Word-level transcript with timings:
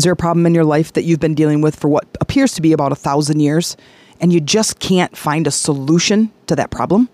Is 0.00 0.04
there 0.04 0.14
a 0.14 0.16
problem 0.16 0.46
in 0.46 0.54
your 0.54 0.64
life 0.64 0.94
that 0.94 1.02
you've 1.02 1.20
been 1.20 1.34
dealing 1.34 1.60
with 1.60 1.76
for 1.76 1.88
what 1.88 2.08
appears 2.22 2.54
to 2.54 2.62
be 2.62 2.72
about 2.72 2.90
a 2.90 2.94
thousand 2.94 3.40
years 3.40 3.76
and 4.18 4.32
you 4.32 4.40
just 4.40 4.80
can't 4.80 5.14
find 5.14 5.46
a 5.46 5.50
solution 5.50 6.32
to 6.46 6.56
that 6.56 6.70
problem? 6.70 7.10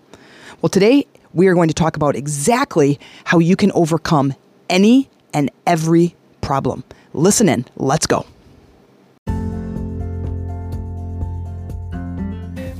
Well, 0.61 0.69
today 0.69 1.05
we 1.33 1.47
are 1.47 1.53
going 1.53 1.67
to 1.67 1.73
talk 1.73 1.97
about 1.97 2.15
exactly 2.15 2.97
how 3.25 3.39
you 3.39 3.57
can 3.57 3.73
overcome 3.73 4.35
any 4.69 5.09
and 5.33 5.51
every 5.65 6.15
problem. 6.39 6.85
Listen 7.11 7.49
in, 7.49 7.65
let's 7.75 8.07
go. 8.07 8.25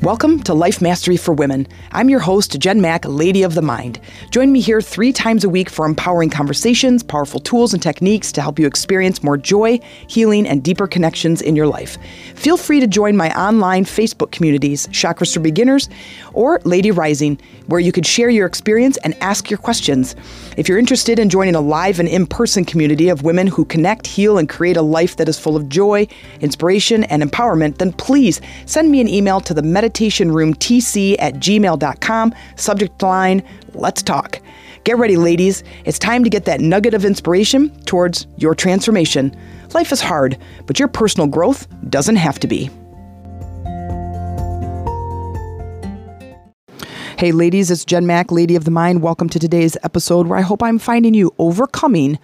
Welcome 0.03 0.43
to 0.43 0.53
Life 0.53 0.79
Mastery 0.79 1.17
for 1.17 1.33
Women. 1.33 1.67
I'm 1.91 2.07
your 2.07 2.19
host, 2.19 2.59
Jen 2.59 2.79
Mac, 2.79 3.03
Lady 3.03 3.41
of 3.41 3.55
the 3.55 3.63
Mind. 3.63 3.99
Join 4.29 4.51
me 4.51 4.61
here 4.61 4.79
three 4.79 5.11
times 5.11 5.43
a 5.43 5.49
week 5.49 5.71
for 5.71 5.87
empowering 5.87 6.29
conversations, 6.29 7.01
powerful 7.01 7.39
tools, 7.39 7.73
and 7.73 7.81
techniques 7.81 8.31
to 8.33 8.41
help 8.41 8.59
you 8.59 8.67
experience 8.67 9.23
more 9.23 9.37
joy, 9.37 9.79
healing, 10.05 10.47
and 10.47 10.63
deeper 10.63 10.85
connections 10.85 11.41
in 11.41 11.55
your 11.55 11.65
life. 11.65 11.97
Feel 12.35 12.57
free 12.57 12.79
to 12.79 12.85
join 12.85 13.17
my 13.17 13.35
online 13.35 13.85
Facebook 13.85 14.29
communities, 14.31 14.85
Chakras 14.89 15.33
for 15.33 15.39
Beginners 15.39 15.89
or 16.33 16.61
Lady 16.63 16.91
Rising, 16.91 17.39
where 17.65 17.79
you 17.79 17.91
could 17.91 18.05
share 18.05 18.29
your 18.29 18.45
experience 18.45 18.97
and 18.97 19.15
ask 19.19 19.49
your 19.49 19.57
questions. 19.57 20.15
If 20.57 20.69
you're 20.69 20.77
interested 20.77 21.17
in 21.17 21.27
joining 21.27 21.55
a 21.55 21.61
live 21.61 21.99
and 21.99 22.07
in 22.07 22.27
person 22.27 22.65
community 22.65 23.09
of 23.09 23.23
women 23.23 23.47
who 23.47 23.65
connect, 23.65 24.05
heal, 24.05 24.37
and 24.37 24.47
create 24.47 24.77
a 24.77 24.81
life 24.83 25.17
that 25.17 25.27
is 25.27 25.39
full 25.39 25.55
of 25.55 25.67
joy, 25.69 26.07
inspiration, 26.39 27.03
and 27.05 27.23
empowerment, 27.23 27.79
then 27.79 27.93
please 27.93 28.39
send 28.67 28.91
me 28.91 29.01
an 29.01 29.07
email 29.07 29.41
to 29.41 29.55
the 29.55 29.63
meditation 29.63 29.96
meditationroomtc 29.97 31.15
at 31.19 31.35
gmail.com. 31.35 32.35
Subject 32.55 33.01
line, 33.01 33.43
let's 33.73 34.01
talk. 34.01 34.39
Get 34.83 34.97
ready, 34.97 35.17
ladies. 35.17 35.63
It's 35.85 35.99
time 35.99 36.23
to 36.23 36.29
get 36.29 36.45
that 36.45 36.61
nugget 36.61 36.93
of 36.93 37.03
inspiration 37.03 37.69
towards 37.83 38.27
your 38.37 38.55
transformation. 38.55 39.35
Life 39.73 39.91
is 39.91 40.01
hard, 40.01 40.37
but 40.65 40.79
your 40.79 40.87
personal 40.87 41.27
growth 41.27 41.67
doesn't 41.89 42.15
have 42.15 42.39
to 42.39 42.47
be. 42.47 42.69
Hey, 47.17 47.31
ladies, 47.31 47.71
it's 47.71 47.83
Jen 47.83 48.05
Mac, 48.05 48.31
Lady 48.31 48.55
of 48.55 48.63
the 48.63 48.71
Mind. 48.71 49.01
Welcome 49.01 49.27
to 49.29 49.39
today's 49.39 49.75
episode 49.83 50.27
where 50.27 50.37
I 50.37 50.43
hope 50.43 50.61
I'm 50.61 50.77
finding 50.77 51.15
you 51.15 51.33
overcoming 51.39 52.19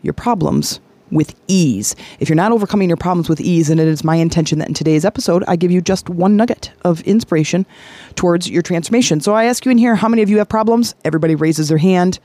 your 0.00 0.14
problems 0.14 0.80
with 1.10 1.34
ease. 1.48 1.94
If 2.20 2.28
you're 2.28 2.36
not 2.36 2.52
overcoming 2.52 2.88
your 2.88 2.96
problems 2.96 3.28
with 3.28 3.40
ease, 3.40 3.70
and 3.70 3.80
it 3.80 3.88
is 3.88 4.04
my 4.04 4.16
intention 4.16 4.58
that 4.58 4.68
in 4.68 4.74
today's 4.74 5.04
episode, 5.04 5.44
I 5.48 5.56
give 5.56 5.70
you 5.70 5.80
just 5.80 6.08
one 6.08 6.36
nugget 6.36 6.72
of 6.84 7.00
inspiration 7.02 7.66
towards 8.14 8.48
your 8.48 8.62
transformation. 8.62 9.20
So 9.20 9.34
I 9.34 9.44
ask 9.44 9.64
you 9.64 9.70
in 9.70 9.78
here, 9.78 9.94
how 9.94 10.08
many 10.08 10.22
of 10.22 10.30
you 10.30 10.38
have 10.38 10.48
problems? 10.48 10.94
Everybody 11.04 11.34
raises 11.34 11.68
their 11.68 11.78
hand. 11.78 12.18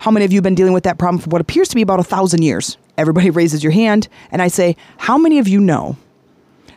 How 0.00 0.10
many 0.10 0.24
of 0.24 0.32
you 0.32 0.38
have 0.38 0.44
been 0.44 0.54
dealing 0.54 0.72
with 0.72 0.84
that 0.84 0.98
problem 0.98 1.20
for 1.20 1.30
what 1.30 1.40
appears 1.40 1.68
to 1.68 1.74
be 1.74 1.82
about 1.82 2.00
a 2.00 2.04
thousand 2.04 2.42
years? 2.42 2.76
Everybody 2.98 3.30
raises 3.40 3.62
your 3.62 3.72
hand. 3.72 4.08
And 4.30 4.42
I 4.42 4.48
say, 4.48 4.76
how 4.98 5.16
many 5.18 5.38
of 5.38 5.48
you 5.48 5.60
know 5.60 5.96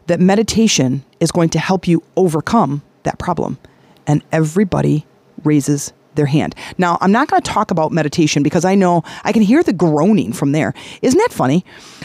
that 0.07 0.19
meditation 0.19 1.03
is 1.19 1.31
going 1.31 1.49
to 1.49 1.59
help 1.59 1.87
you 1.87 2.03
overcome 2.15 2.81
that 3.03 3.19
problem? 3.19 3.57
And 4.05 4.23
everybody 4.31 5.05
raises 5.43 5.91
their 6.17 6.25
hand. 6.25 6.53
Now, 6.77 6.97
I'm 6.99 7.11
not 7.11 7.29
going 7.29 7.41
to 7.41 7.49
talk 7.49 7.71
about 7.71 7.93
meditation 7.93 8.43
because 8.43 8.65
I 8.65 8.75
know 8.75 9.03
I 9.23 9.31
can 9.31 9.41
hear 9.41 9.63
the 9.63 9.73
groaning 9.73 10.33
from 10.33 10.51
there. 10.51 10.73
Isn't 11.01 11.17
that 11.17 11.31
funny? 11.31 11.63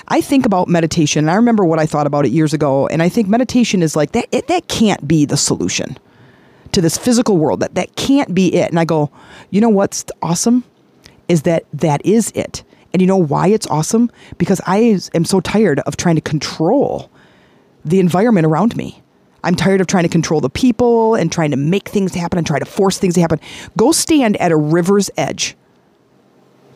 I 0.08 0.20
think 0.20 0.46
about 0.46 0.68
meditation, 0.68 1.24
and 1.24 1.30
I 1.30 1.34
remember 1.34 1.64
what 1.64 1.80
I 1.80 1.86
thought 1.86 2.06
about 2.06 2.24
it 2.24 2.30
years 2.30 2.54
ago, 2.54 2.86
and 2.86 3.02
I 3.02 3.08
think 3.08 3.26
meditation 3.26 3.82
is 3.82 3.96
like 3.96 4.12
that. 4.12 4.26
It, 4.30 4.46
that 4.46 4.68
can't 4.68 5.08
be 5.08 5.24
the 5.24 5.36
solution 5.36 5.98
to 6.70 6.80
this 6.80 6.96
physical 6.96 7.36
world. 7.36 7.60
That 7.60 7.74
that 7.74 7.96
can't 7.96 8.32
be 8.32 8.54
it. 8.54 8.70
And 8.70 8.78
I 8.78 8.84
go, 8.84 9.10
you 9.50 9.60
know 9.60 9.68
what's 9.68 10.04
awesome 10.22 10.64
is 11.28 11.42
that 11.42 11.64
that 11.72 12.04
is 12.04 12.30
it. 12.32 12.62
And 12.92 13.00
you 13.00 13.08
know 13.08 13.16
why 13.16 13.48
it's 13.48 13.66
awesome? 13.68 14.10
Because 14.36 14.60
I 14.66 15.00
am 15.14 15.24
so 15.24 15.40
tired 15.40 15.80
of 15.80 15.96
trying 15.96 16.16
to 16.16 16.20
control 16.20 17.10
the 17.84 18.00
environment 18.00 18.46
around 18.46 18.76
me. 18.76 19.01
I'm 19.44 19.54
tired 19.56 19.80
of 19.80 19.86
trying 19.86 20.04
to 20.04 20.08
control 20.08 20.40
the 20.40 20.50
people 20.50 21.14
and 21.14 21.30
trying 21.32 21.50
to 21.50 21.56
make 21.56 21.88
things 21.88 22.14
happen 22.14 22.38
and 22.38 22.46
try 22.46 22.58
to 22.58 22.64
force 22.64 22.98
things 22.98 23.14
to 23.14 23.20
happen. 23.20 23.40
Go 23.76 23.92
stand 23.92 24.36
at 24.36 24.52
a 24.52 24.56
river's 24.56 25.10
edge. 25.16 25.56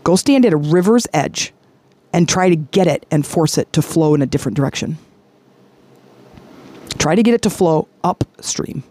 Go 0.03 0.17
stand 0.17 0.45
at 0.45 0.53
a 0.53 0.57
river's 0.57 1.07
edge 1.13 1.53
and 2.13 2.29
try 2.29 2.49
to 2.49 2.57
get 2.57 2.87
it 2.87 3.07
and 3.11 3.27
force 3.27 3.59
it 3.59 3.73
to 3.73 3.83
flow 3.83 4.15
in 4.15 4.23
a 4.23 4.27
different 4.27 4.57
direction. 4.57 4.99
Try 6.99 7.15
to 7.15 7.23
get 7.23 7.35
it 7.35 7.43
to 7.43 7.51
flow 7.51 7.89
upstream. 8.03 8.83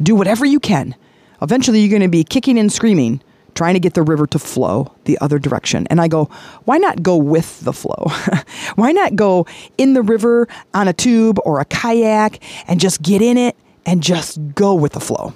Do 0.00 0.14
whatever 0.14 0.44
you 0.44 0.60
can. 0.60 0.94
Eventually, 1.42 1.80
you're 1.80 1.90
going 1.90 2.02
to 2.02 2.08
be 2.08 2.22
kicking 2.22 2.58
and 2.58 2.72
screaming 2.72 3.22
trying 3.60 3.74
to 3.74 3.80
get 3.80 3.92
the 3.92 4.02
river 4.02 4.26
to 4.26 4.38
flow 4.38 4.90
the 5.04 5.18
other 5.20 5.38
direction. 5.38 5.86
And 5.90 6.00
I 6.00 6.08
go, 6.08 6.30
why 6.64 6.78
not 6.78 7.02
go 7.02 7.18
with 7.18 7.60
the 7.60 7.74
flow? 7.74 8.06
why 8.76 8.90
not 8.90 9.16
go 9.16 9.46
in 9.76 9.92
the 9.92 10.00
river 10.00 10.48
on 10.72 10.88
a 10.88 10.94
tube 10.94 11.38
or 11.44 11.60
a 11.60 11.66
kayak 11.66 12.42
and 12.68 12.80
just 12.80 13.02
get 13.02 13.20
in 13.20 13.36
it 13.36 13.54
and 13.84 14.02
just 14.02 14.38
go 14.54 14.72
with 14.72 14.92
the 14.92 15.00
flow? 15.00 15.34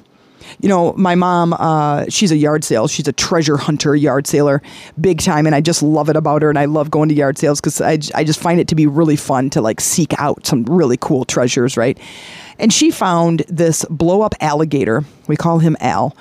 you 0.61 0.69
know, 0.69 0.93
my 0.95 1.15
mom, 1.15 1.53
uh, 1.55 2.05
she's 2.09 2.31
a 2.31 2.37
yard 2.37 2.65
sale. 2.65 2.87
She's 2.87 3.09
a 3.09 3.13
treasure 3.13 3.57
hunter, 3.57 3.95
yard 3.95 4.27
sailor, 4.27 4.63
big 5.01 5.21
time. 5.21 5.47
And 5.47 5.55
I 5.55 5.61
just 5.61 5.83
love 5.83 6.09
it 6.09 6.17
about 6.17 6.43
her. 6.43 6.49
And 6.49 6.59
I 6.59 6.67
love 6.67 6.91
going 6.91 7.09
to 7.09 7.15
yard 7.15 7.39
sales 7.39 7.61
because 7.61 7.81
I, 7.81 7.99
I 8.15 8.25
just 8.25 8.41
find 8.41 8.61
it 8.61 8.69
to 8.69 8.75
be 8.75 8.87
really 8.87 9.17
fun 9.17 9.51
to 9.51 9.61
like 9.61 9.81
seek 9.81 10.19
out 10.19 10.47
some 10.47 10.65
really 10.65 10.97
cool 10.97 11.25
treasures, 11.25 11.77
right? 11.77 11.99
And 12.59 12.73
she 12.73 12.91
found 12.91 13.41
this 13.49 13.85
blow 13.91 14.23
up 14.23 14.35
alligator. 14.41 15.05
We 15.27 15.37
call 15.37 15.59
him 15.59 15.77
Al 15.81 16.17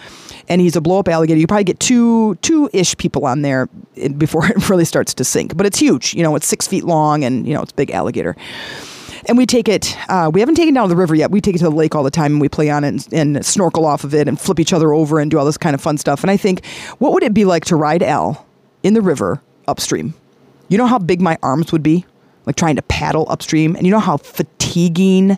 and 0.48 0.62
he's 0.62 0.76
a 0.76 0.82
blow 0.82 1.00
up 1.00 1.08
alligator. 1.08 1.40
You 1.40 1.48
probably 1.48 1.64
get 1.64 1.80
two 1.80 2.36
two 2.36 2.70
ish 2.74 2.98
people 2.98 3.26
on 3.26 3.42
there 3.42 3.68
before 4.18 4.46
it 4.50 4.70
really 4.70 4.86
starts 4.86 5.14
to 5.16 5.24
sink. 5.24 5.56
But 5.56 5.66
it's 5.66 5.80
huge. 5.80 6.14
You 6.14 6.24
know, 6.24 6.36
it's 6.36 6.48
six 6.48 6.68
feet 6.68 6.84
long, 6.84 7.24
and 7.24 7.48
you 7.48 7.54
know 7.54 7.62
it's 7.62 7.72
big 7.72 7.92
alligator. 7.92 8.36
And 9.26 9.38
we 9.38 9.46
take 9.46 9.70
it. 9.70 9.98
Uh, 10.10 10.30
we 10.34 10.42
haven't 10.42 10.56
taken 10.56 10.74
down 10.74 10.84
to 10.84 10.90
the 10.90 10.98
river 10.98 11.16
yet. 11.16 11.32
We 11.32 11.40
take 11.40 11.56
it 11.56 11.60
to 11.60 11.66
the 11.66 11.72
lake 11.72 11.96
all 11.96 12.04
the 12.04 12.12
time, 12.12 12.34
and 12.34 12.42
we 12.42 12.50
play 12.50 12.70
on 12.70 12.84
it 12.84 13.14
and, 13.14 13.36
and 13.38 13.46
snorkel 13.46 13.86
off 13.86 14.04
of 14.04 14.14
it, 14.14 14.28
and 14.28 14.40
flip 14.40 14.60
each 14.60 14.74
other 14.74 14.92
over, 14.92 15.20
and 15.20 15.32
do 15.32 15.40
all 15.40 15.46
this 15.46 15.58
kind 15.58 15.74
of 15.74 15.82
fun 15.82 15.98
stuff. 15.98 16.22
And 16.24 16.32
I 16.32 16.38
think, 16.38 16.66
what 16.98 17.14
would 17.14 17.24
it 17.24 17.34
be 17.34 17.46
like 17.46 17.66
to 17.66 17.76
ride 17.76 18.04
Al 18.04 18.46
in 18.84 18.94
the 18.94 19.02
river 19.02 19.42
upstream? 19.68 20.14
You 20.68 20.78
know 20.78 20.88
how 20.88 21.00
big 21.00 21.22
my 21.22 21.38
arms 21.42 21.72
would 21.72 21.84
be, 21.84 22.06
like 22.46 22.56
trying 22.56 22.76
to 22.76 22.82
paddle 22.82 23.26
upstream, 23.30 23.76
and 23.76 23.86
you 23.86 23.92
know 23.92 24.00
how 24.00 24.18
fatiguing 24.18 25.38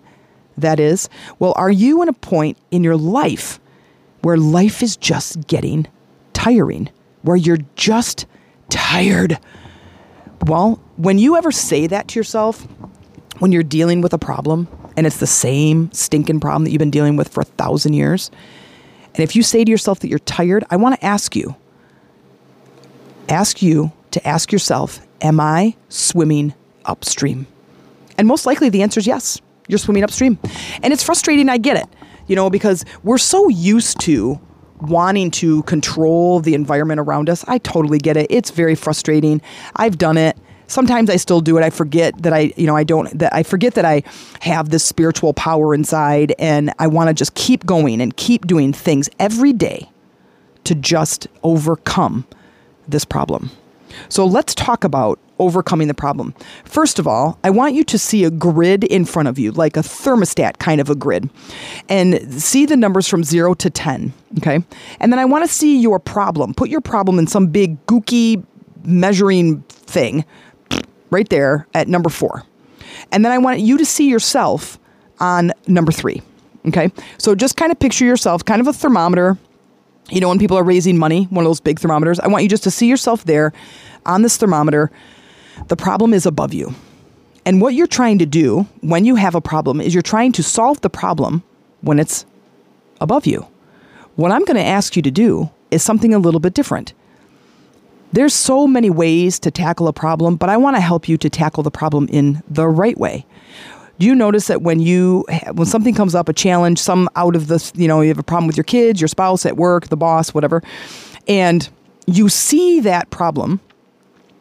that 0.58 0.80
is. 0.80 1.10
Well, 1.38 1.54
are 1.56 1.70
you 1.70 2.02
in 2.02 2.10
a 2.10 2.14
point 2.14 2.58
in 2.72 2.84
your 2.84 2.98
life? 2.98 3.60
Where 4.26 4.38
life 4.38 4.82
is 4.82 4.98
just 4.98 5.46
getting 5.46 5.86
tiring, 6.34 6.90
where 7.22 7.38
you're 7.38 7.60
just 7.76 8.26
tired. 8.70 9.38
Well, 10.48 10.82
when 10.98 11.20
you 11.20 11.38
ever 11.38 11.52
say 11.52 11.86
that 11.86 12.08
to 12.08 12.20
yourself, 12.20 12.64
when 13.38 13.52
you're 13.52 13.62
dealing 13.62 14.02
with 14.02 14.14
a 14.14 14.18
problem 14.18 14.68
and 14.98 15.06
it's 15.06 15.20
the 15.20 15.28
same 15.28 15.92
stinking 15.92 16.40
problem 16.40 16.64
that 16.64 16.72
you've 16.72 16.80
been 16.80 16.90
dealing 16.90 17.18
with 17.18 17.28
for 17.28 17.42
a 17.42 17.46
thousand 17.46 17.94
years, 17.94 18.32
and 19.14 19.24
if 19.24 19.36
you 19.36 19.44
say 19.44 19.64
to 19.64 19.70
yourself 19.70 20.00
that 20.00 20.08
you're 20.08 20.18
tired, 20.18 20.64
I 20.72 20.78
want 20.78 21.00
to 21.00 21.06
ask 21.06 21.36
you, 21.36 21.56
ask 23.30 23.62
you 23.62 23.92
to 24.10 24.28
ask 24.28 24.52
yourself, 24.52 25.06
am 25.22 25.40
I 25.40 25.76
swimming 25.90 26.56
upstream? 26.86 27.46
And 28.18 28.28
most 28.28 28.48
likely 28.48 28.70
the 28.70 28.82
answer 28.82 29.00
is 29.00 29.06
yes, 29.06 29.40
you're 29.68 29.78
swimming 29.78 30.04
upstream. 30.04 30.40
And 30.82 30.94
it's 30.94 31.04
frustrating, 31.04 31.48
I 31.48 31.60
get 31.60 31.78
it 31.78 31.88
you 32.28 32.36
know, 32.36 32.50
because 32.50 32.86
we're 33.04 33.18
so 33.18 33.48
used 33.50 34.00
to 34.02 34.40
wanting 34.82 35.32
to 35.32 35.64
control 35.64 36.40
the 36.40 36.54
environment 36.54 37.00
around 37.00 37.30
us. 37.30 37.46
I 37.48 37.58
totally 37.60 37.98
get 37.98 38.18
it. 38.18 38.28
It's 38.30 38.52
very 38.52 38.76
frustrating. 38.76 39.42
I've 39.76 39.98
done 39.98 40.18
it. 40.18 40.38
Sometimes 40.68 41.10
I 41.10 41.18
still 41.18 41.42
do 41.42 41.58
it. 41.58 41.64
I 41.64 41.70
forget 41.70 42.22
that 42.24 42.34
I, 42.34 42.52
you 42.58 42.66
know, 42.66 42.76
I 42.76 42.84
don't, 42.84 43.18
that 43.20 43.34
I 43.34 43.44
forget 43.44 43.76
that 43.76 43.86
I 43.86 44.04
have 44.42 44.70
this 44.70 44.84
spiritual 44.84 45.34
power 45.34 45.76
inside 45.76 46.34
and 46.40 46.74
I 46.80 46.88
want 46.88 47.10
to 47.10 47.14
just 47.14 47.36
keep 47.36 47.66
going 47.66 48.02
and 48.02 48.16
keep 48.18 48.48
doing 48.48 48.74
things 48.74 49.10
every 49.20 49.54
day 49.54 49.90
to 50.64 50.74
just 50.74 51.28
overcome 51.44 52.26
this 52.88 53.06
problem. 53.06 53.52
So 54.10 54.26
let's 54.26 54.54
talk 54.56 54.84
about 54.84 55.20
overcoming 55.40 55.88
the 55.88 55.94
problem. 55.94 56.34
First 56.64 57.00
of 57.00 57.08
all, 57.08 57.38
I 57.44 57.50
want 57.50 57.74
you 57.74 57.84
to 57.86 57.98
see 57.98 58.24
a 58.24 58.32
grid 58.32 58.84
in 58.86 59.06
front 59.06 59.28
of 59.28 59.38
you, 59.38 59.52
like 59.52 59.76
a 59.76 59.82
thermostat 59.82 60.60
kind 60.60 60.80
of 60.80 60.90
a 60.90 60.96
grid, 60.96 61.30
and 61.90 62.42
see 62.42 62.66
the 62.66 62.78
numbers 62.78 63.08
from 63.08 63.24
zero 63.24 63.54
to 63.56 63.70
10. 63.70 64.14
Okay. 64.38 64.64
And 65.00 65.12
then 65.12 65.20
I 65.20 65.26
want 65.26 65.46
to 65.46 65.52
see 65.52 65.80
your 65.80 66.00
problem. 66.00 66.54
Put 66.54 66.70
your 66.70 66.82
problem 66.82 67.20
in 67.20 67.28
some 67.28 67.48
big 67.48 67.86
gooky 67.86 68.44
measuring 68.84 69.62
thing 69.62 70.26
right 71.10 71.28
there 71.30 71.68
at 71.74 71.88
number 71.88 72.10
four. 72.10 72.44
And 73.12 73.24
then 73.24 73.32
I 73.32 73.38
want 73.38 73.60
you 73.60 73.78
to 73.78 73.86
see 73.86 74.10
yourself 74.10 74.80
on 75.20 75.52
number 75.68 75.92
three. 75.92 76.22
Okay. 76.68 76.92
So 77.18 77.36
just 77.36 77.58
kind 77.58 77.72
of 77.72 77.80
picture 77.80 78.06
yourself, 78.06 78.44
kind 78.44 78.62
of 78.62 78.68
a 78.68 78.74
thermometer. 78.74 79.38
You 80.10 80.22
know, 80.22 80.30
when 80.30 80.40
people 80.40 80.58
are 80.58 80.64
raising 80.64 80.98
money, 80.98 81.26
one 81.26 81.46
of 81.46 81.50
those 81.50 81.60
big 81.60 81.80
thermometers, 81.80 82.20
I 82.20 82.28
want 82.28 82.44
you 82.44 82.50
just 82.50 82.64
to 82.64 82.72
see 82.72 82.88
yourself 82.88 83.24
there 83.26 83.54
on 84.06 84.22
this 84.22 84.38
thermometer 84.38 84.92
the 85.68 85.76
problem 85.76 86.14
is 86.14 86.26
above 86.26 86.54
you. 86.54 86.74
And 87.46 87.62
what 87.62 87.74
you're 87.74 87.88
trying 87.88 88.20
to 88.20 88.26
do 88.26 88.68
when 88.82 89.06
you 89.06 89.16
have 89.16 89.36
a 89.36 89.42
problem 89.42 89.80
is 89.80 89.94
you're 89.94 90.02
trying 90.02 90.32
to 90.34 90.44
solve 90.44 90.82
the 90.82 90.90
problem 90.90 91.44
when 91.82 92.00
it's 92.00 92.26
above 93.00 93.26
you. 93.26 93.48
What 94.16 94.32
I'm 94.32 94.46
going 94.46 94.58
to 94.58 94.64
ask 94.64 94.96
you 94.96 95.02
to 95.04 95.12
do 95.12 95.50
is 95.72 95.84
something 95.84 96.14
a 96.14 96.20
little 96.20 96.40
bit 96.40 96.54
different. 96.54 96.94
There's 98.14 98.34
so 98.34 98.66
many 98.66 98.90
ways 98.90 99.40
to 99.40 99.52
tackle 99.52 99.88
a 99.88 99.94
problem, 99.94 100.38
but 100.38 100.50
I 100.50 100.58
want 100.58 100.78
to 100.78 100.82
help 100.82 101.10
you 101.10 101.18
to 101.18 101.30
tackle 101.30 101.64
the 101.64 101.72
problem 101.72 102.08
in 102.10 102.42
the 102.48 102.68
right 102.68 102.98
way. 102.98 103.26
Do 103.98 104.06
you 104.06 104.16
notice 104.16 104.48
that 104.48 104.62
when 104.62 104.80
you 104.80 105.26
when 105.54 105.66
something 105.66 105.94
comes 105.94 106.16
up, 106.16 106.28
a 106.30 106.34
challenge, 106.34 106.80
some 106.80 107.10
out 107.16 107.36
of 107.36 107.48
this, 107.48 107.72
you 107.76 107.88
know, 107.88 108.02
you 108.02 108.10
have 108.10 108.20
a 108.20 108.24
problem 108.24 108.48
with 108.48 108.58
your 108.58 108.66
kids, 108.66 109.00
your 109.00 109.08
spouse 109.08 109.46
at 109.46 109.56
work, 109.58 109.88
the 109.88 109.98
boss, 109.98 110.34
whatever, 110.34 110.62
and 111.28 111.70
you 112.08 112.30
see 112.30 112.82
that 112.82 113.10
problem, 113.10 113.60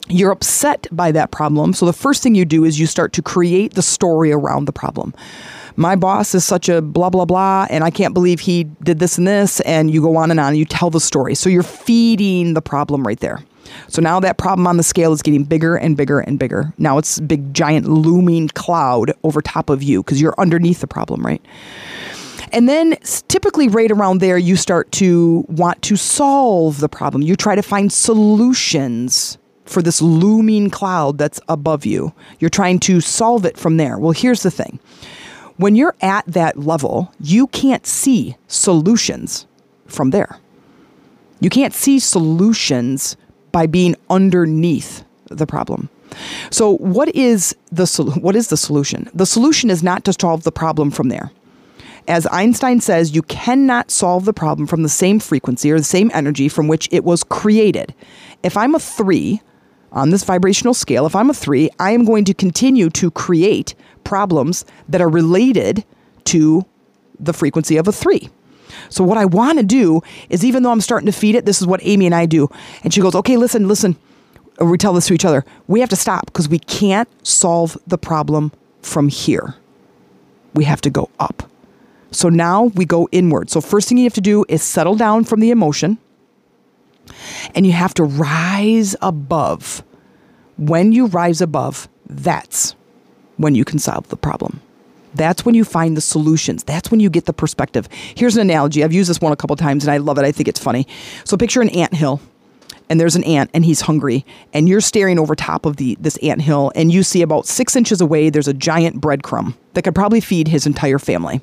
you're 0.09 0.33
upset 0.33 0.87
by 0.93 1.13
that 1.13 1.31
problem. 1.31 1.73
So 1.73 1.87
the 1.87 1.93
first 1.93 2.23
thing 2.23 2.35
you 2.35 2.45
do 2.45 2.65
is 2.65 2.79
you 2.79 2.87
start 2.87 3.13
to 3.15 3.23
create 3.23 3.75
the 3.75 3.83
story 3.83 4.33
around 4.33 4.67
the 4.67 4.73
problem. 4.73 5.15
My 5.77 5.97
boss 5.97 6.35
is 6.35 6.45
such 6.45 6.69
a 6.69 6.83
blah, 6.83 7.11
blah, 7.11 7.25
blah, 7.25 7.67
and 7.69 7.83
I 7.83 7.91
can't 7.91 8.15
believe 8.15 8.41
he 8.41 8.65
did 8.83 8.99
this 8.99 9.19
and 9.19 9.27
this. 9.27 9.61
And 9.61 9.91
you 9.91 10.01
go 10.01 10.17
on 10.17 10.31
and 10.31 10.39
on 10.39 10.49
and 10.49 10.57
you 10.57 10.65
tell 10.65 10.91
the 10.91 11.01
story. 11.01 11.35
So 11.35 11.49
you're 11.49 11.63
feeding 11.63 12.55
the 12.55 12.63
problem 12.63 13.05
right 13.07 13.19
there. 13.19 13.41
So 13.89 14.03
now 14.03 14.21
that 14.21 14.39
problem 14.39 14.67
on 14.67 14.77
the 14.77 14.83
scale 14.83 15.13
is 15.13 15.23
getting 15.23 15.45
bigger 15.45 15.77
and 15.77 15.97
bigger 15.97 16.21
and 16.21 16.39
bigger. 16.39 16.73
Now 16.79 16.99
it's 16.99 17.19
a 17.19 17.23
big, 17.23 17.55
giant, 17.55 17.87
looming 17.87 18.49
cloud 18.49 19.13
over 19.23 19.41
top 19.41 19.71
of 19.71 19.83
you 19.83 20.03
because 20.03 20.21
you're 20.21 20.35
underneath 20.39 20.81
the 20.81 20.87
problem, 20.87 21.25
right? 21.25 21.45
And 22.53 22.69
then 22.69 22.97
typically 23.29 23.69
right 23.69 23.91
around 23.91 24.19
there, 24.19 24.39
you 24.39 24.57
start 24.57 24.93
to 24.93 25.45
want 25.49 25.83
to 25.83 25.97
solve 25.97 26.79
the 26.79 26.89
problem. 26.89 27.23
You 27.23 27.37
try 27.37 27.55
to 27.57 27.63
find 27.63 27.93
solutions 27.93 29.39
for 29.65 29.83
this 29.83 30.01
looming 30.01 30.71
cloud 30.71 31.19
that's 31.19 31.41
above 31.49 31.85
you. 31.87 32.13
You're 32.39 32.51
trying 32.51 32.79
to 32.81 33.01
solve 33.01 33.45
it 33.45 33.57
from 33.57 33.77
there. 33.77 33.99
Well, 33.99 34.13
here's 34.13 34.43
the 34.43 34.51
thing 34.51 34.79
when 35.57 35.77
you're 35.77 35.95
at 36.01 36.27
that 36.27 36.59
level, 36.59 37.13
you 37.21 37.47
can't 37.49 37.87
see 37.87 38.37
solutions 38.49 39.47
from 39.87 40.11
there. 40.11 40.39
You 41.41 41.51
can't 41.51 41.75
see 41.75 41.99
solutions 41.99 43.17
by 43.55 43.67
being 43.69 43.95
underneath 44.11 45.05
the 45.27 45.47
problem. 45.47 45.89
So, 46.51 46.77
what 46.79 47.15
is 47.15 47.55
the 47.71 47.87
what 48.21 48.35
is 48.35 48.49
the 48.49 48.57
solution? 48.57 49.09
The 49.15 49.27
solution 49.27 49.71
is 49.71 49.81
not 49.81 50.05
to 50.07 50.13
solve 50.13 50.43
the 50.43 50.51
problem 50.51 50.91
from 50.91 51.09
there. 51.09 51.31
As 52.09 52.27
Einstein 52.27 52.81
says, 52.81 53.15
you 53.15 53.23
cannot 53.23 53.93
solve 53.93 54.25
the 54.25 54.33
problem 54.33 54.67
from 54.67 54.83
the 54.83 54.89
same 54.89 55.21
frequency 55.21 55.71
or 55.71 55.79
the 55.79 55.85
same 55.85 56.11
energy 56.13 56.49
from 56.49 56.67
which 56.67 56.89
it 56.91 57.05
was 57.05 57.23
created. 57.23 57.95
If 58.43 58.57
I'm 58.57 58.75
a 58.75 58.81
3 58.81 59.41
on 59.93 60.11
this 60.11 60.25
vibrational 60.25 60.75
scale, 60.75 61.07
if 61.07 61.15
I'm 61.15 61.31
a 61.31 61.35
3, 61.35 61.71
I 61.79 61.93
am 61.93 62.05
going 62.05 62.25
to 62.27 62.35
continue 62.35 62.91
to 62.91 63.11
create 63.13 63.75
problems 64.03 64.67
that 64.89 65.01
are 65.01 65.09
related 65.09 65.85
to 66.25 66.67
the 67.19 67.33
frequency 67.33 67.77
of 67.77 67.87
a 67.87 67.93
3. 67.93 68.29
So 68.89 69.05
what 69.05 69.19
I 69.19 69.25
want 69.25 69.59
to 69.59 69.65
do 69.65 70.03
is 70.29 70.45
even 70.45 70.63
though 70.63 70.71
I'm 70.71 70.81
starting 70.81 71.07
to 71.07 71.13
feed 71.13 71.35
it, 71.35 71.45
this 71.45 71.61
is 71.61 71.67
what 71.67 71.81
Amy 71.83 72.07
and 72.07 72.15
I 72.15 72.27
do. 72.27 72.49
And 72.83 72.93
she 72.93 73.01
goes, 73.01 73.15
"Okay, 73.15 73.37
listen, 73.37 73.69
listen." 73.69 73.97
We 74.61 74.79
tell 74.79 74.93
this 74.93 75.09
to 75.09 75.15
each 75.15 75.25
other. 75.25 75.45
We 75.67 75.81
have 75.81 75.89
to 75.89 75.97
stop 75.97 76.27
because 76.27 76.49
we 76.49 76.61
can't 76.61 77.09
solve 77.27 77.77
the 77.87 77.99
problem 77.99 78.53
from 78.83 79.09
here. 79.09 79.57
We 80.55 80.65
have 80.65 80.81
to 80.83 80.91
go 80.91 81.11
up. 81.19 81.51
So 82.13 82.29
now 82.29 82.65
we 82.77 82.85
go 82.85 83.09
inward. 83.11 83.51
So 83.51 83.61
first 83.61 83.89
thing 83.89 83.99
you 83.99 84.05
have 84.05 84.15
to 84.15 84.21
do 84.21 84.45
is 84.49 84.63
settle 84.63 84.95
down 84.95 85.25
from 85.25 85.41
the 85.41 85.51
emotion. 85.51 85.99
And 87.55 87.67
you 87.67 87.73
have 87.73 87.95
to 87.95 88.05
rise 88.05 88.95
above. 89.03 89.83
When 90.57 90.93
you 90.93 91.07
rise 91.07 91.41
above, 91.41 91.89
that's 92.09 92.77
when 93.37 93.57
you 93.57 93.65
can 93.65 93.81
solve 93.81 94.09
the 94.09 94.17
problem. 94.17 94.61
That's 95.15 95.45
when 95.45 95.55
you 95.55 95.65
find 95.65 95.97
the 95.97 96.01
solutions. 96.01 96.65
That's 96.65 96.91
when 96.91 97.01
you 97.01 97.11
get 97.11 97.27
the 97.27 97.33
perspective. 97.33 97.89
Here's 98.17 98.37
an 98.37 98.43
analogy. 98.43 98.85
I've 98.85 98.93
used 98.93 99.11
this 99.11 99.21
one 99.21 99.33
a 99.33 99.37
couple 99.37 99.57
times 99.57 99.85
and 99.85 99.93
I 99.93 99.99
love 99.99 100.19
it. 100.19 100.25
I 100.25 100.33
think 100.33 100.49
it's 100.49 100.61
funny. 100.61 100.87
So 101.25 101.37
picture 101.37 101.63
an 101.63 101.71
ant 101.71 101.95
hill 101.95 102.21
and 102.89 103.01
there's 103.01 103.17
an 103.17 103.25
ant 103.25 103.51
and 103.55 103.65
he's 103.65 103.83
hungry 103.83 104.25
and 104.53 104.69
you're 104.69 104.81
staring 104.81 105.19
over 105.19 105.35
top 105.35 105.67
of 105.67 105.77
the 105.77 105.97
this 106.01 106.17
ant 106.19 106.43
hill 106.43 106.73
and 106.75 106.93
you 106.93 107.03
see 107.03 107.23
about 107.23 107.47
six 107.47 107.77
inches 107.77 108.01
away 108.01 108.31
there's 108.31 108.49
a 108.49 108.55
giant 108.55 109.01
breadcrumb 109.01 109.55
that 109.73 109.83
could 109.83 109.95
probably 109.95 110.21
feed 110.21 110.49
his 110.49 110.67
entire 110.67 110.99
family 110.99 111.41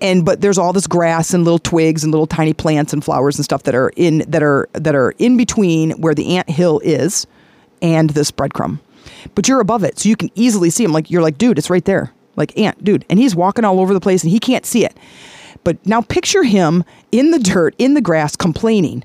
and 0.00 0.24
but 0.24 0.40
there's 0.40 0.58
all 0.58 0.72
this 0.72 0.86
grass 0.86 1.32
and 1.32 1.44
little 1.44 1.58
twigs 1.58 2.04
and 2.04 2.12
little 2.12 2.26
tiny 2.26 2.52
plants 2.52 2.92
and 2.92 3.04
flowers 3.04 3.36
and 3.36 3.44
stuff 3.44 3.62
that 3.64 3.74
are 3.74 3.92
in 3.96 4.18
that 4.28 4.42
are 4.42 4.68
that 4.72 4.94
are 4.94 5.12
in 5.18 5.36
between 5.36 5.92
where 5.92 6.14
the 6.14 6.36
ant 6.36 6.48
hill 6.48 6.80
is 6.84 7.26
and 7.82 8.10
this 8.10 8.30
breadcrumb 8.30 8.78
but 9.34 9.48
you're 9.48 9.60
above 9.60 9.84
it 9.84 9.98
so 9.98 10.08
you 10.08 10.16
can 10.16 10.30
easily 10.34 10.70
see 10.70 10.84
him 10.84 10.92
like 10.92 11.10
you're 11.10 11.22
like 11.22 11.38
dude 11.38 11.58
it's 11.58 11.70
right 11.70 11.84
there 11.84 12.12
like 12.36 12.56
ant 12.58 12.82
dude 12.82 13.04
and 13.08 13.18
he's 13.18 13.34
walking 13.34 13.64
all 13.64 13.80
over 13.80 13.94
the 13.94 14.00
place 14.00 14.22
and 14.22 14.30
he 14.30 14.38
can't 14.38 14.66
see 14.66 14.84
it 14.84 14.96
but 15.64 15.84
now 15.86 16.00
picture 16.00 16.42
him 16.42 16.84
in 17.12 17.30
the 17.30 17.38
dirt 17.38 17.74
in 17.78 17.94
the 17.94 18.00
grass 18.00 18.36
complaining 18.36 19.04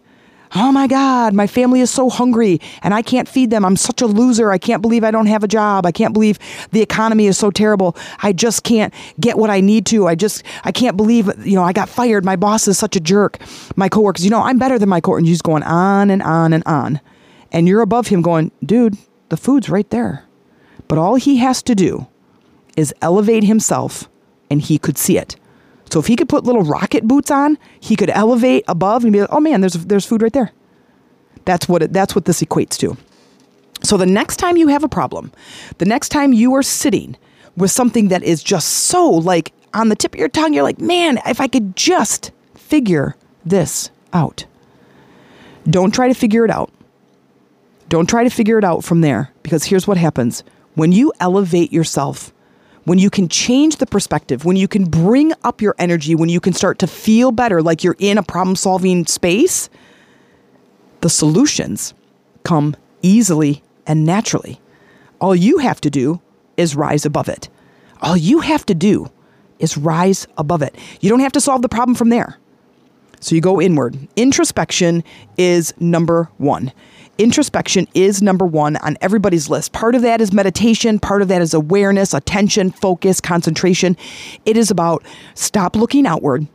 Oh 0.57 0.71
my 0.71 0.87
God, 0.87 1.33
my 1.33 1.47
family 1.47 1.81
is 1.81 1.91
so 1.91 2.09
hungry 2.09 2.61
and 2.81 2.93
I 2.93 3.01
can't 3.01 3.27
feed 3.27 3.49
them. 3.49 3.65
I'm 3.65 3.75
such 3.75 4.01
a 4.01 4.05
loser. 4.05 4.51
I 4.51 4.57
can't 4.57 4.81
believe 4.81 5.03
I 5.03 5.11
don't 5.11 5.25
have 5.25 5.43
a 5.43 5.49
job. 5.49 5.85
I 5.85 5.91
can't 5.91 6.13
believe 6.13 6.39
the 6.71 6.81
economy 6.81 7.25
is 7.25 7.37
so 7.37 7.51
terrible. 7.51 7.97
I 8.23 8.31
just 8.31 8.63
can't 8.63 8.93
get 9.19 9.37
what 9.37 9.49
I 9.49 9.59
need 9.59 9.85
to. 9.87 10.07
I 10.07 10.15
just, 10.15 10.43
I 10.63 10.71
can't 10.71 10.95
believe, 10.95 11.29
you 11.45 11.55
know, 11.55 11.63
I 11.63 11.73
got 11.73 11.89
fired. 11.89 12.23
My 12.23 12.37
boss 12.37 12.69
is 12.69 12.77
such 12.77 12.95
a 12.95 13.01
jerk. 13.01 13.37
My 13.75 13.89
coworkers, 13.89 14.23
you 14.23 14.31
know, 14.31 14.41
I'm 14.41 14.57
better 14.57 14.79
than 14.79 14.87
my 14.87 15.01
coworkers. 15.01 15.23
And 15.23 15.27
he's 15.27 15.41
going 15.41 15.63
on 15.63 16.09
and 16.09 16.21
on 16.21 16.53
and 16.53 16.63
on. 16.65 17.01
And 17.51 17.67
you're 17.67 17.81
above 17.81 18.07
him 18.07 18.21
going, 18.21 18.51
dude, 18.63 18.97
the 19.29 19.37
food's 19.37 19.69
right 19.69 19.89
there. 19.89 20.23
But 20.87 20.99
all 20.99 21.15
he 21.15 21.37
has 21.37 21.63
to 21.63 21.75
do 21.75 22.07
is 22.75 22.93
elevate 23.01 23.43
himself 23.43 24.09
and 24.49 24.61
he 24.61 24.77
could 24.77 24.97
see 24.97 25.17
it. 25.17 25.35
So 25.91 25.99
if 25.99 26.07
he 26.07 26.15
could 26.15 26.29
put 26.29 26.43
little 26.43 26.63
rocket 26.63 27.07
boots 27.07 27.31
on, 27.31 27.57
he 27.79 27.95
could 27.95 28.09
elevate 28.09 28.63
above 28.67 29.03
and 29.03 29.13
be 29.13 29.21
like, 29.21 29.29
"Oh 29.31 29.39
man, 29.39 29.61
there's 29.61 29.73
there's 29.73 30.05
food 30.05 30.21
right 30.21 30.33
there." 30.33 30.51
That's 31.45 31.69
what 31.69 31.83
it, 31.83 31.93
that's 31.93 32.15
what 32.15 32.25
this 32.25 32.41
equates 32.41 32.77
to. 32.79 32.97
So 33.83 33.97
the 33.97 34.05
next 34.05 34.37
time 34.37 34.57
you 34.57 34.67
have 34.69 34.83
a 34.83 34.89
problem, 34.89 35.31
the 35.77 35.85
next 35.85 36.09
time 36.09 36.33
you 36.33 36.55
are 36.55 36.63
sitting 36.63 37.17
with 37.55 37.71
something 37.71 38.07
that 38.09 38.23
is 38.23 38.43
just 38.43 38.67
so 38.67 39.09
like 39.09 39.53
on 39.73 39.89
the 39.89 39.95
tip 39.95 40.13
of 40.15 40.19
your 40.19 40.29
tongue, 40.29 40.53
you're 40.53 40.63
like, 40.63 40.79
"Man, 40.79 41.19
if 41.25 41.39
I 41.39 41.47
could 41.47 41.75
just 41.75 42.31
figure 42.55 43.15
this 43.45 43.91
out." 44.11 44.45
Don't 45.69 45.93
try 45.93 46.07
to 46.07 46.13
figure 46.13 46.45
it 46.45 46.51
out. 46.51 46.71
Don't 47.89 48.09
try 48.09 48.23
to 48.23 48.29
figure 48.29 48.57
it 48.57 48.63
out 48.63 48.83
from 48.83 49.01
there 49.01 49.31
because 49.43 49.65
here's 49.65 49.87
what 49.87 49.97
happens. 49.97 50.43
When 50.73 50.91
you 50.91 51.13
elevate 51.19 51.71
yourself 51.71 52.33
when 52.85 52.99
you 52.99 53.09
can 53.09 53.27
change 53.27 53.77
the 53.77 53.85
perspective, 53.85 54.45
when 54.45 54.55
you 54.55 54.67
can 54.67 54.85
bring 54.85 55.33
up 55.43 55.61
your 55.61 55.75
energy, 55.77 56.15
when 56.15 56.29
you 56.29 56.39
can 56.39 56.53
start 56.53 56.79
to 56.79 56.87
feel 56.87 57.31
better, 57.31 57.61
like 57.61 57.83
you're 57.83 57.97
in 57.99 58.17
a 58.17 58.23
problem 58.23 58.55
solving 58.55 59.05
space, 59.05 59.69
the 61.01 61.09
solutions 61.09 61.93
come 62.43 62.75
easily 63.01 63.63
and 63.85 64.05
naturally. 64.05 64.61
All 65.19 65.35
you 65.35 65.57
have 65.57 65.81
to 65.81 65.89
do 65.89 66.21
is 66.57 66.75
rise 66.75 67.05
above 67.05 67.27
it. 67.27 67.49
All 68.01 68.15
you 68.15 68.39
have 68.39 68.65
to 68.67 68.75
do 68.75 69.11
is 69.59 69.77
rise 69.77 70.27
above 70.37 70.61
it. 70.61 70.75
You 71.01 71.09
don't 71.09 71.21
have 71.21 71.31
to 71.33 71.41
solve 71.41 71.61
the 71.61 71.69
problem 71.69 71.95
from 71.95 72.09
there. 72.09 72.37
So 73.19 73.33
you 73.33 73.41
go 73.41 73.59
inward. 73.59 73.97
Introspection 74.15 75.03
is 75.37 75.73
number 75.79 76.29
one 76.37 76.71
introspection 77.17 77.87
is 77.93 78.21
number 78.21 78.45
one 78.45 78.77
on 78.77 78.97
everybody's 79.01 79.49
list. 79.49 79.71
Part 79.71 79.95
of 79.95 80.01
that 80.01 80.21
is 80.21 80.33
meditation, 80.33 80.99
part 80.99 81.21
of 81.21 81.27
that 81.29 81.41
is 81.41 81.53
awareness, 81.53 82.13
attention, 82.13 82.71
focus, 82.71 83.21
concentration. 83.21 83.97
It 84.45 84.57
is 84.57 84.71
about 84.71 85.03
stop 85.33 85.75
looking 85.75 86.05
outward 86.05 86.47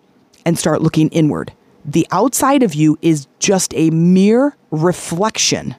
and 0.44 0.58
start 0.58 0.82
looking 0.82 1.08
inward. 1.10 1.52
The 1.84 2.06
outside 2.10 2.62
of 2.62 2.74
you 2.74 2.98
is 3.00 3.26
just 3.38 3.72
a 3.74 3.90
mere 3.90 4.56
reflection 4.70 5.74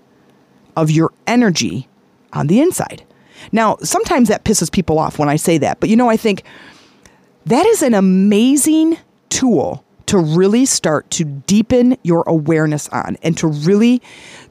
of 0.76 0.90
your 0.90 1.12
energy 1.28 1.88
on 2.34 2.48
the 2.48 2.60
inside. 2.62 3.04
Now, 3.52 3.78
sometimes 3.82 4.30
that 4.30 4.46
pisses 4.46 4.72
people 4.72 5.00
off 5.00 5.20
when 5.20 5.30
I 5.30 5.36
say 5.36 5.58
that, 5.60 5.80
but 5.80 5.90
you 5.90 5.96
know, 5.96 6.10
I 6.10 6.18
think 6.18 6.44
that 7.46 7.66
is 7.66 7.82
an 7.82 7.94
amazing 7.94 8.98
tool 9.30 9.84
to 10.12 10.18
really 10.18 10.66
start 10.66 11.10
to 11.10 11.24
deepen 11.24 11.98
your 12.04 12.26
awareness 12.28 12.90
on 12.90 13.18
and 13.24 13.38
to 13.38 13.48
really 13.48 14.02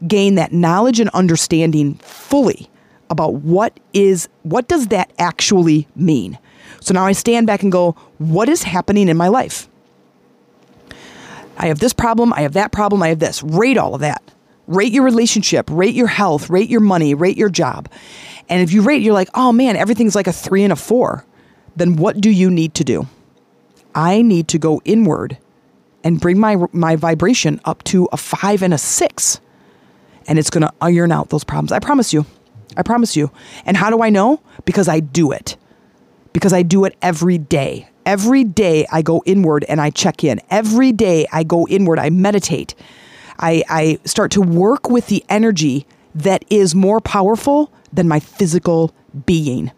gain 0.09 0.37
that 0.37 0.55
knowledge 0.55 1.01
and 1.01 1.11
understanding 1.11 1.97
fully 1.97 2.71
about 3.11 3.35
what 3.35 3.79
is 3.93 4.27
what 4.43 4.69
does 4.69 4.87
that 4.87 5.13
actually 5.19 5.87
mean. 5.95 6.39
So 6.81 6.95
now 6.95 7.05
I 7.05 7.13
stand 7.13 7.47
back 7.47 7.63
and 7.63 7.71
go, 7.71 7.93
what 8.17 8.49
is 8.49 8.63
happening 8.63 9.11
in 9.11 9.19
my 9.19 9.29
life? 9.29 9.69
I 11.59 11.67
have 11.67 11.79
this 11.79 11.93
problem, 11.93 12.33
I 12.33 12.41
have 12.41 12.55
that 12.55 12.73
problem, 12.73 13.03
I 13.03 13.09
have 13.09 13.19
this. 13.19 13.43
Rate 13.43 13.77
all 13.77 13.95
of 13.95 14.01
that. 14.01 14.23
Rate 14.67 14.95
your 14.95 15.05
relationship, 15.05 15.69
rate 15.71 15.95
your 15.95 16.07
health, 16.07 16.49
rate 16.49 16.71
your 16.71 16.81
money, 16.81 17.13
rate 17.13 17.37
your 17.37 17.51
job. 17.51 17.91
And 18.49 18.63
if 18.63 18.73
you 18.73 18.81
rate, 18.81 19.03
you're 19.03 19.13
like, 19.13 19.29
oh 19.35 19.53
man, 19.53 19.77
everything's 19.77 20.15
like 20.15 20.27
a 20.27 20.33
three 20.33 20.65
and 20.65 20.73
a 20.73 20.77
four. 20.77 21.27
Then 21.77 21.97
what 21.97 22.19
do 22.19 22.31
you 22.31 22.51
need 22.51 22.73
to 22.77 22.85
do? 22.85 23.09
I 23.95 24.23
need 24.23 24.49
to 24.49 24.59
go 24.59 24.81
inward 24.87 25.37
and 26.05 26.21
bring 26.21 26.39
my 26.39 26.57
my 26.73 26.97
vibration 26.97 27.61
up 27.65 27.83
to 27.85 28.09
a 28.13 28.17
5 28.17 28.63
and 28.63 28.75
a 28.75 28.79
6 28.79 29.41
and 30.27 30.39
it's 30.39 30.51
going 30.51 30.63
to 30.63 30.73
iron 30.81 31.13
out 31.13 31.31
those 31.31 31.45
problems. 31.45 31.73
I 31.73 31.81
promise 31.81 32.13
you. 32.13 32.25
I 32.77 32.83
promise 32.83 33.17
you. 33.17 33.31
And 33.65 33.77
how 33.77 33.91
do 33.91 34.03
I 34.03 34.11
know? 34.11 34.41
Because 34.65 34.89
I 34.89 35.01
do 35.01 35.33
it. 35.33 35.57
Because 36.33 36.53
I 36.53 36.63
do 36.63 36.85
it 36.85 36.97
every 37.03 37.37
day. 37.37 37.89
Every 38.07 38.45
day 38.45 38.87
I 38.93 39.03
go 39.03 39.23
inward 39.27 39.65
and 39.69 39.81
I 39.81 39.91
check 39.91 40.23
in. 40.23 40.41
Every 40.51 40.93
day 40.93 41.27
I 41.33 41.43
go 41.43 41.67
inward, 41.67 41.99
I 41.99 42.11
meditate. 42.11 42.75
I, 43.39 43.65
I 43.69 43.99
start 44.05 44.31
to 44.33 44.41
work 44.41 44.89
with 44.89 45.09
the 45.09 45.25
energy 45.29 45.87
that 46.15 46.45
is 46.49 46.75
more 46.75 47.01
powerful 47.01 47.73
than 47.93 48.07
my 48.07 48.21
physical 48.21 48.95
being. 49.27 49.73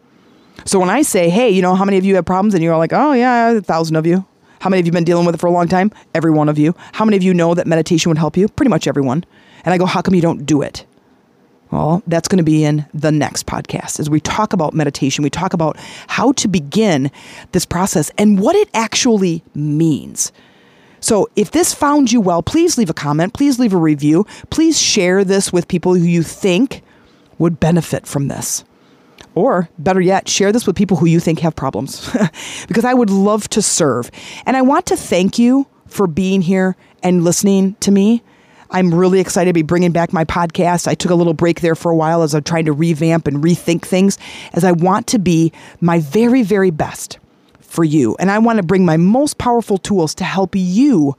So 0.65 0.79
when 0.79 0.91
I 0.91 1.03
say, 1.03 1.31
hey, 1.31 1.51
you 1.51 1.63
know, 1.63 1.75
how 1.75 1.85
many 1.85 1.97
of 1.97 2.05
you 2.05 2.15
have 2.17 2.27
problems? 2.27 2.55
And 2.55 2.63
you're 2.63 2.73
all 2.73 2.79
like, 2.79 2.93
oh, 2.93 3.13
yeah, 3.13 3.53
a 3.53 3.61
thousand 3.61 3.97
of 3.97 4.07
you. 4.07 4.27
How 4.63 4.71
many 4.71 4.79
of 4.79 4.87
you 4.87 4.93
been 4.93 5.03
dealing 5.03 5.27
with 5.27 5.35
it 5.35 5.39
for 5.39 5.49
a 5.49 5.51
long 5.51 5.67
time? 5.67 5.91
Every 6.15 6.31
one 6.31 6.49
of 6.49 6.57
you. 6.57 6.73
How 6.93 7.05
many 7.05 7.17
of 7.17 7.23
you 7.25 7.35
know 7.35 7.53
that 7.53 7.67
meditation 7.67 8.11
would 8.11 8.19
help 8.19 8.37
you? 8.37 8.47
Pretty 8.47 8.71
much 8.71 8.87
everyone. 8.87 9.25
And 9.65 9.75
I 9.75 9.79
go, 9.79 9.87
how 9.87 10.03
come 10.03 10.15
you 10.15 10.23
don't 10.23 10.47
do 10.47 10.63
it? 10.63 10.87
Well, 11.73 12.01
that's 12.07 12.29
going 12.29 12.39
to 12.39 12.45
be 12.45 12.63
in 12.63 12.87
the 12.95 13.11
next 13.11 13.45
podcast 13.45 13.99
as 13.99 14.09
we 14.09 14.21
talk 14.21 14.53
about 14.53 14.73
meditation. 14.73 15.25
We 15.25 15.31
talk 15.31 15.53
about 15.53 15.77
how 16.07 16.31
to 16.35 16.47
begin 16.47 17.11
this 17.51 17.67
process 17.67 18.13
and 18.17 18.39
what 18.39 18.55
it 18.55 18.69
actually 18.73 19.43
means. 19.53 20.31
So, 21.01 21.29
if 21.35 21.51
this 21.51 21.75
found 21.75 22.13
you 22.13 22.21
well, 22.21 22.41
please 22.41 22.79
leave 22.79 22.91
a 22.91 22.95
comment, 22.95 23.35
please 23.35 23.59
leave 23.59 23.73
a 23.73 23.79
review, 23.79 24.25
please 24.51 24.81
share 24.81 25.25
this 25.25 25.53
with 25.53 25.67
people 25.67 25.95
who 25.97 26.05
you 26.05 26.23
think 26.23 26.83
would 27.37 27.59
benefit 27.59 28.07
from 28.07 28.29
this. 28.29 28.63
Or 29.35 29.69
better 29.79 30.01
yet, 30.01 30.29
share 30.29 30.53
this 30.53 30.67
with 30.67 30.77
people 30.77 30.97
who 30.97 31.07
you 31.07 31.19
think 31.19 31.39
have 31.41 31.57
problems 31.57 32.11
because 32.69 32.85
I 32.85 32.95
would 32.95 33.11
love 33.11 33.49
to 33.51 33.63
serve. 33.63 34.11
And 34.45 34.57
I 34.57 34.63
want 34.63 34.87
to 34.87 34.97
thank 34.97 35.39
you 35.39 35.67
for 35.87 36.07
being 36.07 36.43
here 36.43 36.77
and 37.03 37.25
listening 37.25 37.75
to 37.81 37.91
me. 37.91 38.23
I'm 38.71 38.95
really 38.95 39.21
excited 39.21 39.51
to 39.51 39.55
be 39.55 39.63
bringing 39.63 39.93
back 39.93 40.13
my 40.13 40.25
podcast. 40.25 40.89
I 40.89 40.95
took 40.95 41.11
a 41.11 41.15
little 41.15 41.35
break 41.35 41.61
there 41.61 41.75
for 41.75 41.91
a 41.91 41.97
while 41.97 42.23
as 42.23 42.35
I'm 42.35 42.43
trying 42.43 42.65
to 42.65 42.73
revamp 42.73 43.27
and 43.27 43.43
rethink 43.45 43.83
things, 43.83 44.19
as 44.55 44.65
I 44.65 44.73
want 44.73 45.07
to 45.09 45.19
be 45.19 45.53
my 45.81 45.99
very, 45.99 46.43
very 46.43 46.71
best 46.71 47.19
for 47.61 47.85
you. 47.85 48.17
And 48.19 48.31
I 48.31 48.39
want 48.39 48.59
to 48.59 48.63
bring 48.63 48.85
my 48.85 48.97
most 48.97 49.39
powerful 49.39 49.79
tools 49.79 50.15
to 50.17 50.25
help 50.25 50.55
you 50.55 51.17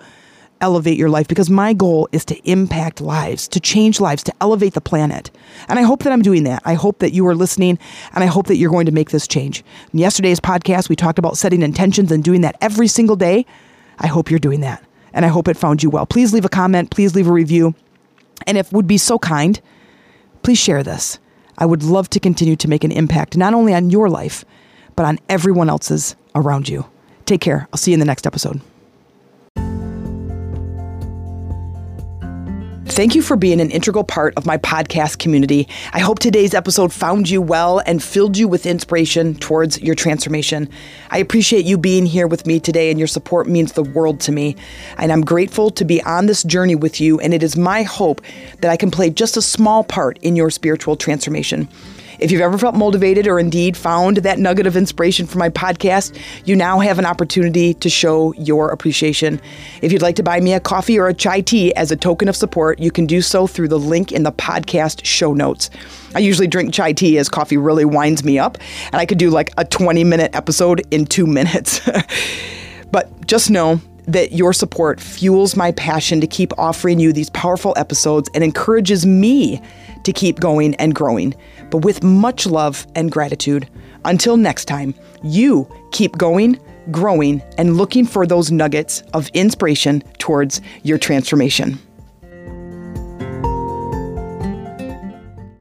elevate 0.64 0.98
your 0.98 1.10
life 1.10 1.28
because 1.28 1.50
my 1.50 1.74
goal 1.74 2.08
is 2.14 2.24
to 2.26 2.50
impact 2.50 3.02
lives, 3.02 3.50
to 3.50 3.60
change 3.60 4.00
lives, 4.00 4.24
to 4.24 4.34
elevate 4.40 4.74
the 4.74 4.82
planet. 4.82 5.30
And 5.68 5.78
I 5.78 5.82
hope 5.82 6.04
that 6.04 6.14
I'm 6.14 6.22
doing 6.22 6.46
that. 6.46 6.62
I 6.64 6.74
hope 6.74 7.00
that 7.00 7.12
you 7.12 7.28
are 7.28 7.36
listening 7.36 7.78
and 8.14 8.24
I 8.24 8.28
hope 8.28 8.48
that 8.48 8.56
you're 8.56 8.72
going 8.72 8.86
to 8.86 8.92
make 8.94 9.12
this 9.12 9.28
change. 9.28 9.64
In 9.92 10.00
yesterday's 10.00 10.40
podcast, 10.40 10.88
we 10.88 10.96
talked 10.96 11.20
about 11.20 11.38
setting 11.38 11.62
intentions 11.62 12.12
and 12.12 12.24
doing 12.24 12.42
that 12.42 12.56
every 12.62 12.88
single 12.88 13.18
day. 13.18 13.46
I 14.00 14.08
hope 14.08 14.32
you're 14.32 14.40
doing 14.40 14.62
that 14.62 14.82
and 15.12 15.26
I 15.26 15.28
hope 15.28 15.50
it 15.50 15.58
found 15.58 15.84
you 15.84 15.90
well. 15.90 16.06
Please 16.06 16.34
leave 16.34 16.46
a 16.46 16.50
comment, 16.50 16.92
please 16.92 17.14
leave 17.14 17.28
a 17.28 17.32
review. 17.32 17.76
And 18.48 18.58
if 18.58 18.72
would 18.72 18.88
be 18.88 18.98
so 18.98 19.20
kind, 19.20 19.60
please 20.44 20.58
share 20.58 20.82
this. 20.82 21.20
I 21.58 21.66
would 21.66 21.84
love 21.84 22.10
to 22.12 22.20
continue 22.22 22.56
to 22.56 22.70
make 22.70 22.86
an 22.86 22.92
impact 22.92 23.36
not 23.36 23.54
only 23.54 23.74
on 23.74 23.90
your 23.90 24.10
life, 24.10 24.46
but 24.96 25.06
on 25.06 25.20
everyone 25.28 25.70
else's 25.70 26.16
around 26.36 26.70
you. 26.70 26.86
Take 27.26 27.42
care. 27.42 27.68
I'll 27.72 27.78
see 27.78 27.92
you 27.92 27.96
in 27.96 28.00
the 28.00 28.06
next 28.06 28.26
episode. 28.26 28.62
Thank 32.94 33.16
you 33.16 33.24
for 33.24 33.36
being 33.36 33.60
an 33.60 33.72
integral 33.72 34.04
part 34.04 34.36
of 34.38 34.46
my 34.46 34.60
podcast 34.60 35.18
community. 35.18 35.68
I 35.94 36.00
hope 36.00 36.20
today's 36.20 36.54
episode 36.54 36.94
found 36.94 37.28
you 37.28 37.42
well 37.42 37.80
and 37.88 38.04
filled 38.04 38.38
you 38.38 38.48
with 38.48 38.68
inspiration 38.68 39.34
towards 39.34 39.82
your 39.82 39.96
transformation. 39.96 40.70
I 41.10 41.18
appreciate 41.18 41.66
you 41.66 41.80
being 41.80 42.06
here 42.06 42.28
with 42.28 42.46
me 42.46 42.60
today, 42.60 42.92
and 42.92 43.00
your 43.00 43.08
support 43.08 43.48
means 43.48 43.72
the 43.72 43.82
world 43.82 44.20
to 44.22 44.32
me. 44.32 44.56
And 45.00 45.12
I'm 45.12 45.26
grateful 45.26 45.72
to 45.72 45.84
be 45.84 46.04
on 46.04 46.28
this 46.28 46.44
journey 46.44 46.76
with 46.76 47.02
you, 47.02 47.20
and 47.20 47.34
it 47.34 47.42
is 47.42 47.58
my 47.58 47.82
hope 47.82 48.22
that 48.62 48.70
I 48.70 48.78
can 48.78 48.92
play 48.92 49.10
just 49.10 49.38
a 49.38 49.42
small 49.42 49.84
part 49.84 50.20
in 50.20 50.36
your 50.36 50.52
spiritual 50.52 50.96
transformation. 50.96 51.68
If 52.24 52.32
you've 52.32 52.40
ever 52.40 52.58
felt 52.58 52.74
motivated 52.74 53.28
or 53.28 53.38
indeed 53.38 53.76
found 53.76 54.18
that 54.18 54.40
nugget 54.40 54.66
of 54.66 54.78
inspiration 54.78 55.28
for 55.28 55.40
my 55.40 55.50
podcast, 55.50 56.18
you 56.46 56.56
now 56.56 56.80
have 56.80 56.98
an 56.98 57.06
opportunity 57.06 57.74
to 57.74 57.90
show 57.90 58.34
your 58.36 58.70
appreciation. 58.70 59.42
If 59.82 59.92
you'd 59.92 60.02
like 60.02 60.16
to 60.16 60.24
buy 60.24 60.40
me 60.40 60.54
a 60.54 60.62
coffee 60.62 60.98
or 60.98 61.10
a 61.10 61.14
chai 61.14 61.42
tea 61.42 61.76
as 61.76 61.92
a 61.92 61.98
token 61.98 62.30
of 62.30 62.38
support, 62.38 62.80
you 62.80 62.92
can 62.92 63.06
do 63.08 63.22
so 63.22 63.46
through 63.46 63.68
the 63.68 63.78
link 63.78 64.14
in 64.14 64.24
the 64.24 64.32
podcast 64.32 65.04
show 65.04 65.34
notes. 65.34 65.70
I 66.16 66.20
usually 66.20 66.48
drink 66.48 66.74
chai 66.74 66.94
tea 66.94 67.18
as 67.18 67.28
coffee 67.28 67.58
really 67.58 67.84
winds 67.84 68.24
me 68.24 68.40
up, 68.40 68.58
and 68.94 69.02
I 69.02 69.06
could 69.06 69.18
do 69.18 69.30
like 69.30 69.52
a 69.58 69.66
20 69.66 70.06
minute 70.06 70.34
episode 70.34 70.82
in 70.92 71.06
two 71.06 71.28
minutes. 71.28 71.82
but 72.90 73.28
just 73.28 73.52
know 73.52 73.82
that 74.08 74.34
your 74.34 74.54
support 74.54 75.00
fuels 75.00 75.56
my 75.56 75.72
passion 75.72 76.22
to 76.22 76.28
keep 76.28 76.58
offering 76.58 77.00
you 77.00 77.14
these 77.14 77.30
powerful 77.30 77.74
episodes 77.78 78.30
and 78.34 78.44
encourages 78.44 79.06
me 79.06 79.62
to 80.04 80.12
keep 80.12 80.40
going 80.40 80.76
and 80.76 80.94
growing 80.94 81.34
but 81.74 81.80
with 81.80 82.04
much 82.04 82.46
love 82.46 82.86
and 82.94 83.12
gratitude. 83.12 83.68
Until 84.06 84.38
next 84.38 84.66
time, 84.66 84.94
you 85.24 85.68
keep 85.92 86.20
going, 86.20 86.60
growing, 86.92 87.42
and 87.58 87.78
looking 87.78 88.06
for 88.06 88.28
those 88.28 88.52
nuggets 88.52 89.02
of 89.16 89.28
inspiration 89.30 90.04
towards 90.20 90.62
your 90.84 91.00
transformation. 91.00 91.80